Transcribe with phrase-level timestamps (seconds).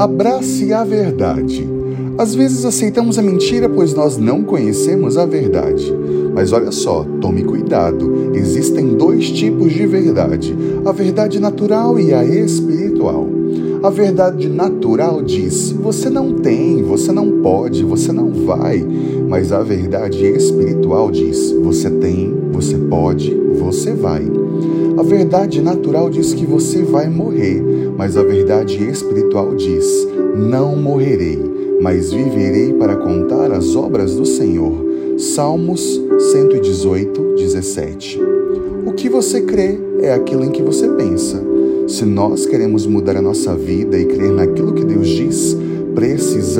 [0.00, 1.68] Abrace a verdade.
[2.16, 5.94] Às vezes aceitamos a mentira pois nós não conhecemos a verdade.
[6.34, 8.32] Mas olha só, tome cuidado.
[8.32, 13.28] Existem dois tipos de verdade: a verdade natural e a espiritual.
[13.82, 18.82] A verdade natural diz: você não tem, você não pode, você não vai.
[19.28, 24.26] Mas a verdade espiritual diz: você tem, você pode, você vai.
[24.98, 27.62] A verdade natural diz que você vai morrer,
[28.00, 31.38] mas a verdade espiritual diz: Não morrerei,
[31.82, 34.72] mas viverei para contar as obras do Senhor.
[35.18, 36.00] Salmos
[36.32, 38.18] 118, 17.
[38.86, 41.44] O que você crê é aquilo em que você pensa.
[41.88, 45.06] Se nós queremos mudar a nossa vida e crer naquilo que Deus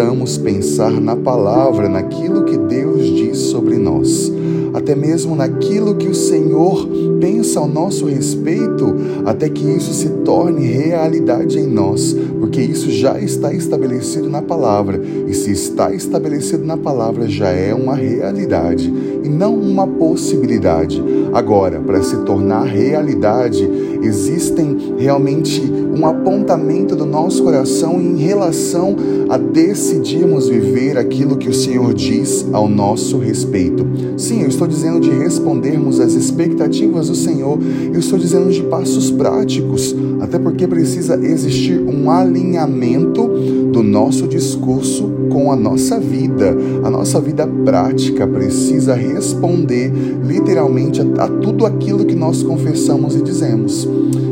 [0.01, 4.33] precisamos pensar na palavra, naquilo que Deus diz sobre nós
[4.73, 6.89] até mesmo naquilo que o Senhor
[7.21, 8.95] pensa ao nosso respeito,
[9.25, 15.01] até que isso se torne realidade em nós, porque isso já está estabelecido na palavra,
[15.27, 21.03] e se está estabelecido na palavra, já é uma realidade e não uma possibilidade.
[21.33, 23.69] Agora, para se tornar realidade,
[24.03, 28.97] existem realmente um apontamento do nosso coração em relação
[29.29, 33.87] a decidirmos viver aquilo que o Senhor diz ao nosso respeito.
[34.17, 37.59] Sim, eu estou dizendo de respondermos às expectativas do Senhor,
[37.93, 43.27] eu estou dizendo de passos práticos, até porque precisa existir um alinhamento
[43.73, 46.55] do nosso discurso com a nossa vida.
[46.85, 49.91] A nossa vida prática precisa responder
[50.25, 53.89] literalmente a, a tudo aquilo que nós confessamos e dizemos.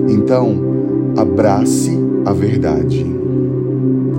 [0.08, 0.56] Então,
[1.16, 3.06] abrace a verdade.